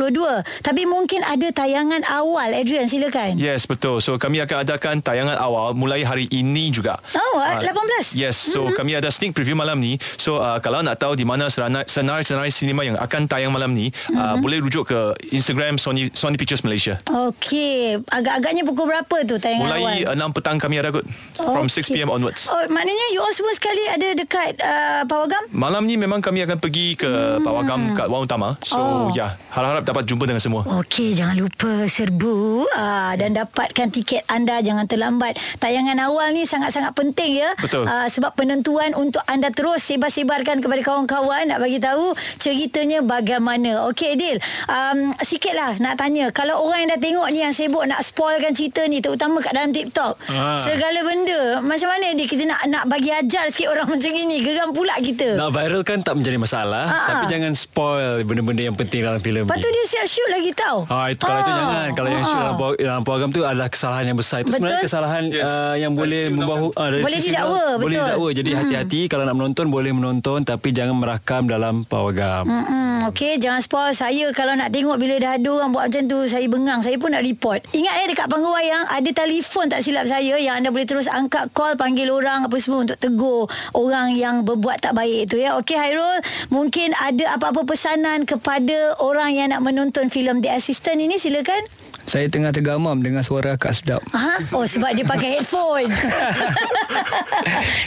Tapi 0.68 0.84
mungkin 0.84 1.24
ada 1.24 1.48
tayangan 1.48 2.04
awal. 2.12 2.52
Adrian 2.52 2.92
silakan. 2.92 3.40
Yes, 3.40 3.64
betul. 3.64 4.04
So 4.04 4.20
kami 4.20 4.44
akan 4.44 4.68
adakan 4.68 5.00
tayangan 5.00 5.40
awal 5.40 5.72
mulai 5.72 6.04
hari 6.04 6.28
ini 6.28 6.76
juga. 6.76 7.00
Oh, 7.16 7.40
Ah, 7.40 7.64
18? 7.64 8.20
Yes, 8.20 8.36
so 8.36 8.68
mm-hmm. 8.68 8.76
kami 8.76 8.92
ada 9.00 9.08
sneak 9.08 9.32
preview 9.32 9.56
malam 9.56 9.80
ni. 9.80 9.96
So 10.20 10.44
uh, 10.44 10.60
kalau 10.60 10.84
nak 10.84 11.00
tahu 11.00 11.16
di 11.16 11.24
mana 11.24 11.48
senarai- 11.48 11.88
senarai-senarai 11.88 12.52
sinema 12.52 12.84
yang 12.84 13.00
akan 13.00 13.32
tayang 13.32 13.56
malam 13.56 13.72
ni, 13.72 13.88
mm-hmm. 13.88 14.20
uh, 14.20 14.36
boleh 14.44 14.60
rujuk 14.60 14.92
ke 14.92 15.00
Instagram 15.32 15.53
Sony 15.78 16.10
Sony 16.12 16.36
Pictures 16.36 16.62
Malaysia. 16.62 17.00
Okey, 17.06 18.00
agak-agaknya 18.08 18.64
pukul 18.64 18.90
berapa 18.90 19.16
tu 19.24 19.38
tayangan 19.38 19.68
Mulai 19.70 20.04
awal? 20.06 20.20
uh, 20.20 20.32
6 20.32 20.36
petang 20.38 20.58
kami 20.58 20.78
ada 20.78 20.90
kot. 20.90 21.06
From 21.38 21.68
6 21.68 21.90
PM 21.90 22.10
onwards. 22.10 22.48
Oh, 22.48 22.64
maknanya 22.70 23.06
you 23.12 23.20
all 23.20 23.32
semua 23.32 23.54
sekali 23.54 23.84
ada 23.90 24.08
dekat 24.14 24.58
uh, 24.60 25.02
Pawagam? 25.06 25.44
Malam 25.50 25.86
ni 25.86 25.96
memang 25.96 26.20
kami 26.20 26.44
akan 26.44 26.58
pergi 26.58 26.96
ke 26.96 27.08
hmm. 27.08 27.44
Pawagam 27.44 27.94
kat 27.94 28.08
Wang 28.08 28.24
Utama. 28.24 28.56
So 28.62 28.76
Oh. 28.84 29.10
ya, 29.12 29.40
harap-harap 29.50 29.84
dapat 29.84 30.04
jumpa 30.06 30.28
dengan 30.28 30.38
semua. 30.38 30.62
Okey, 30.80 31.16
jangan 31.16 31.34
lupa 31.34 31.88
serbu 31.88 32.68
uh, 32.68 33.14
dan 33.16 33.34
dapatkan 33.34 33.88
tiket 33.90 34.22
anda 34.28 34.60
jangan 34.60 34.86
terlambat. 34.86 35.34
Tayangan 35.58 35.98
awal 36.00 36.32
ni 36.32 36.44
sangat-sangat 36.44 36.94
penting 36.94 37.40
ya. 37.40 37.50
Betul. 37.58 37.88
Uh, 37.88 38.06
sebab 38.06 38.34
penentuan 38.34 38.92
untuk 38.94 39.24
anda 39.26 39.50
terus 39.50 39.82
sebar-sebarkan 39.84 40.60
kepada 40.60 40.82
kawan-kawan 40.82 41.48
nak 41.48 41.60
bagi 41.60 41.78
tahu 41.78 42.12
ceritanya 42.38 43.02
bagaimana. 43.02 43.88
Okey, 43.88 44.14
Adil. 44.14 44.38
Um, 44.68 45.12
sikitlah 45.44 45.76
nak 45.78 46.00
tanya, 46.00 46.32
kalau 46.32 46.64
orang 46.64 46.88
yang 46.88 46.90
dah 46.90 47.02
tengok 47.02 47.28
ni 47.28 47.44
yang 47.44 47.52
sibuk 47.52 47.84
nak 47.84 48.00
spoilkan 48.00 48.56
cerita 48.56 48.88
ni 48.88 49.04
terutama 49.04 49.44
kat 49.44 49.52
dalam 49.52 49.76
TikTok. 49.76 50.16
Ah. 50.30 50.56
Segala 50.58 51.04
benda. 51.04 51.60
Macam 51.60 51.92
mana 51.92 52.16
Adil 52.16 52.24
kita 52.26 52.48
nak 52.48 52.64
nak 52.66 52.88
bagi 52.88 53.12
ajar 53.12 53.52
sikit 53.52 53.68
orang 53.70 53.92
macam 53.92 54.08
ini? 54.10 54.40
Geram 54.40 54.72
pula 54.72 54.96
kita. 54.96 55.36
Nak 55.36 55.52
viral 55.52 55.84
kan 55.84 56.00
tak 56.00 56.16
menjadi 56.16 56.38
masalah 56.38 56.86
Ah, 56.86 57.04
Tapi 57.10 57.26
ah. 57.26 57.30
jangan 57.30 57.52
spoil 57.54 58.24
Benda-benda 58.24 58.64
yang 58.64 58.78
penting 58.78 59.02
dalam 59.02 59.20
filem 59.20 59.44
Lepas 59.44 59.58
tu 59.58 59.68
ni 59.68 59.74
dia 59.74 59.84
siap 59.90 60.06
shoot 60.06 60.30
lagi 60.30 60.52
tau. 60.54 60.78
Ah 60.88 61.12
itu 61.12 61.20
kalau 61.20 61.36
itu 61.38 61.52
Ah. 61.52 61.58
jangan 61.58 61.88
kalau 61.92 62.10
yang 62.10 62.24
shoot 62.24 62.40
dalam, 62.40 62.56
pro- 62.56 62.80
dalam 62.80 63.02
program 63.04 63.30
tu 63.30 63.42
adalah 63.44 63.68
kesalahan 63.68 64.06
yang 64.06 64.16
besar 64.16 64.38
itu 64.40 64.48
Betul. 64.48 64.58
sebenarnya 64.62 64.80
kesalahan 64.82 65.24
Yes. 65.26 65.44
uh, 65.46 65.76
yang 65.76 65.92
boleh 65.94 66.24
membawa 66.30 66.56
undang-undang. 66.62 66.80
uh, 66.80 66.90
dari 66.90 67.04
Boleh 67.04 67.18
sisi 67.18 67.28
didakwa, 67.28 67.52
undang- 67.52 67.68
boleh 67.76 67.84
betul. 67.92 68.06
didakwa 68.06 68.30
jadi 68.34 68.52
hati-hati 68.56 69.02
kalau 69.08 69.24
nak 69.26 69.36
menonton 69.36 69.66
boleh 69.68 69.92
menonton 69.92 70.40
tapi 70.42 70.68
jangan 70.70 70.96
merakam 70.96 71.42
dalam 71.46 71.76
program 71.84 72.44
Hmm, 72.46 73.10
okey, 73.10 73.36
jangan 73.38 73.60
spoil 73.60 73.92
saya 73.92 74.32
kalau 74.32 74.54
nak 74.54 74.70
tengok 74.70 74.96
bila 74.96 75.16
dah 75.18 75.33
ada 75.34 75.48
orang 75.50 75.74
buat 75.74 75.90
macam 75.90 76.04
tu, 76.06 76.20
saya 76.30 76.46
bengang. 76.46 76.80
Saya 76.86 77.02
pun 77.02 77.10
nak 77.10 77.26
report. 77.26 77.66
Ingat 77.74 77.94
eh 78.04 78.06
dekat 78.14 78.28
panggung 78.30 78.54
wayang 78.54 78.86
ada 78.86 79.10
telefon 79.10 79.66
tak 79.68 79.82
silap 79.82 80.06
saya 80.06 80.38
yang 80.38 80.62
anda 80.62 80.70
boleh 80.70 80.86
terus 80.86 81.10
angkat 81.10 81.50
call 81.58 81.74
panggil 81.74 82.14
orang 82.14 82.46
apa 82.46 82.56
semua 82.62 82.86
untuk 82.86 83.00
tegur 83.02 83.50
orang 83.74 84.14
yang 84.14 84.46
berbuat 84.46 84.80
tak 84.80 84.94
baik 84.94 85.34
tu 85.34 85.42
ya. 85.42 85.58
Okey 85.58 85.76
Hairul, 85.76 86.22
mungkin 86.54 86.94
ada 87.02 87.36
apa-apa 87.36 87.66
pesanan 87.66 88.30
kepada 88.30 88.98
orang 89.02 89.34
yang 89.34 89.50
nak 89.50 89.66
menonton 89.66 90.14
filem 90.14 90.40
The 90.40 90.54
Assistant 90.54 91.02
ini 91.02 91.18
silakan. 91.18 91.83
Saya 92.04 92.28
tengah 92.28 92.52
tergamam 92.52 93.00
dengan 93.00 93.24
suara 93.24 93.56
akak 93.56 93.74
sedap. 93.74 94.02
Ha? 94.12 94.52
Oh 94.52 94.64
sebab 94.64 94.92
dia 94.92 95.04
pakai 95.04 95.40
headphone. 95.40 95.88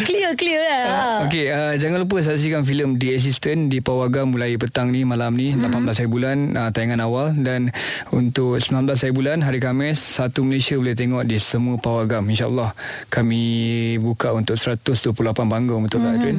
clear 0.07 0.33
clear 0.35 0.63
lah. 0.63 0.85
Ha. 0.87 1.05
Okey, 1.29 1.47
uh, 1.49 1.75
jangan 1.77 1.99
lupa 2.03 2.21
saksikan 2.21 2.63
filem 2.63 2.97
The 2.97 3.17
Assistant 3.17 3.69
di 3.69 3.79
Pawagam 3.81 4.33
mulai 4.33 4.57
petang 4.57 4.91
ni 4.91 5.05
malam 5.05 5.35
ni 5.35 5.53
Mhm. 5.53 5.69
mm-hmm. 5.69 5.87
18 5.87 5.99
hari 6.03 6.11
bulan 6.11 6.37
uh, 6.57 6.71
tayangan 6.73 7.01
awal 7.03 7.33
dan 7.37 7.71
untuk 8.11 8.59
19 8.59 8.89
hari 8.89 9.15
bulan 9.15 9.39
hari 9.41 9.59
Khamis 9.59 9.99
satu 9.99 10.43
Malaysia 10.43 10.77
boleh 10.77 10.97
tengok 10.97 11.23
di 11.25 11.39
semua 11.39 11.79
Pawagam 11.79 12.27
insyaallah 12.27 12.73
kami 13.09 13.97
buka 14.01 14.33
untuk 14.33 14.59
128 14.59 15.13
panggung 15.47 15.87
betul 15.87 16.03
tak 16.03 16.19
Adrian 16.19 16.37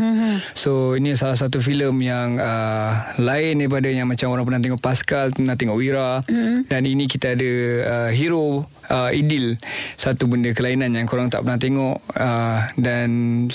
so 0.54 0.94
ini 0.94 1.16
salah 1.16 1.38
satu 1.38 1.58
filem 1.58 1.94
yang 2.04 2.38
uh, 2.38 2.92
lain 3.22 3.64
daripada 3.64 3.88
yang 3.88 4.10
macam 4.10 4.34
orang 4.34 4.46
pernah 4.46 4.62
tengok 4.62 4.82
Pascal 4.82 5.32
pernah 5.32 5.56
tengok 5.56 5.78
Wira 5.78 6.22
mm-hmm. 6.26 6.68
dan 6.68 6.82
ini 6.84 7.06
kita 7.08 7.34
ada 7.34 7.52
uh, 7.84 8.10
hero 8.12 8.64
uh, 8.88 9.10
Idil 9.12 9.60
satu 9.96 10.28
benda 10.28 10.52
kelainan 10.52 10.96
yang 10.96 11.06
korang 11.06 11.28
tak 11.28 11.44
pernah 11.44 11.60
tengok 11.60 11.98
uh, 12.16 12.60
dan 12.80 13.10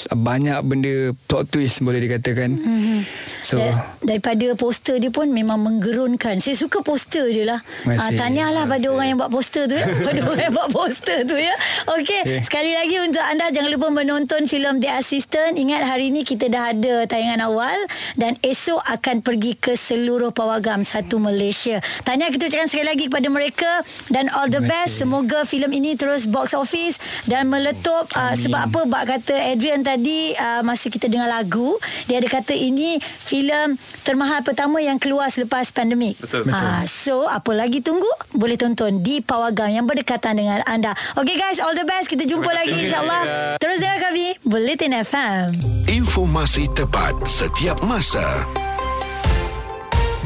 banyak 0.08 0.58
benda 0.62 0.94
plot 1.26 1.48
twist 1.48 1.80
boleh 1.80 2.00
dikatakan 2.00 2.50
mm-hmm. 2.52 3.00
so 3.40 3.58
Da- 3.58 3.96
daripada 4.02 4.52
poster 4.54 4.98
dia 4.98 5.08
pun 5.08 5.30
memang 5.30 5.56
menggerunkan. 5.56 6.42
Saya 6.42 6.58
suka 6.58 6.82
poster 6.82 7.30
dia 7.30 7.46
lah. 7.46 7.60
Terima 7.86 8.02
Ah, 8.02 8.10
tahniahlah 8.10 8.64
pada 8.66 8.86
orang 8.90 9.06
yang 9.14 9.18
buat 9.18 9.30
poster 9.30 9.70
tu 9.70 9.78
ya. 9.78 9.86
pada 10.06 10.20
orang 10.26 10.44
yang 10.50 10.54
buat 10.54 10.70
poster 10.74 11.18
tu 11.22 11.38
ya. 11.38 11.54
Okey, 11.96 12.20
Okey. 12.26 12.40
sekali 12.42 12.74
lagi 12.74 12.98
untuk 12.98 13.22
anda 13.22 13.48
jangan 13.54 13.70
lupa 13.70 13.88
menonton 13.94 14.50
filem 14.50 14.82
The 14.82 14.90
Assistant. 14.98 15.54
Ingat 15.54 15.86
hari 15.86 16.10
ini 16.10 16.26
kita 16.26 16.50
dah 16.50 16.74
ada 16.74 17.06
tayangan 17.06 17.46
awal 17.46 17.78
dan 18.18 18.34
esok 18.42 18.82
akan 18.90 19.22
pergi 19.22 19.54
ke 19.54 19.78
seluruh 19.78 20.34
pawagam 20.34 20.82
satu 20.82 21.22
Malaysia. 21.22 21.78
Tahniah 22.02 22.28
kita 22.28 22.50
ucapkan 22.50 22.68
sekali 22.68 22.86
lagi 22.90 23.04
kepada 23.06 23.28
mereka 23.30 23.70
dan 24.08 24.32
all 24.34 24.48
the 24.48 24.58
Terima 24.58 24.72
best. 24.72 24.92
kasih. 24.96 25.00
Semoga 25.02 25.38
filem 25.44 25.72
ini 25.76 25.90
terus 25.94 26.24
box 26.26 26.56
office 26.56 26.96
dan 27.28 27.46
meletup 27.46 28.08
uh, 28.14 28.34
sebab 28.34 28.70
apa 28.70 28.80
bak 28.88 29.04
kata 29.06 29.34
Adrian 29.52 29.82
tadi 29.84 30.32
uh, 30.34 30.62
masa 30.64 30.88
kita 30.88 31.10
dengar 31.10 31.28
lagu 31.28 31.76
dia 32.06 32.18
ada 32.22 32.28
kata 32.30 32.54
ini 32.54 32.96
filem 33.02 33.74
termahal 34.02 34.40
pertama 34.40 34.78
yang 34.78 34.96
keluar 34.96 35.28
selepas 35.28 35.70
pandemik. 35.74 36.16
Betul. 36.22 36.48
Uh, 36.48 36.82
so 36.86 37.26
apa 37.26 37.52
lagi 37.52 37.82
tunggu 37.82 38.08
boleh 38.32 38.56
tonton 38.56 39.02
di 39.02 39.20
Pawagam 39.20 39.68
yang 39.70 39.84
berdekatan 39.84 40.38
dengan 40.38 40.62
anda. 40.64 40.94
Okay 41.18 41.34
guys 41.34 41.58
all 41.58 41.74
the 41.74 41.84
best 41.84 42.06
kita 42.08 42.24
jumpa 42.24 42.48
lagi 42.48 42.72
insyaallah. 42.72 43.56
Terus 43.58 43.82
dengar 43.82 43.98
kami 44.10 44.38
Bulletin 44.46 44.94
FM. 45.02 45.46
Informasi 45.90 46.70
tepat 46.72 47.12
setiap 47.26 47.82
masa. 47.82 48.24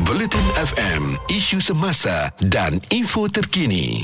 Bulletin 0.06 0.46
FM, 0.54 1.18
isu 1.34 1.58
semasa 1.58 2.30
dan 2.38 2.78
info 2.94 3.26
terkini. 3.26 3.98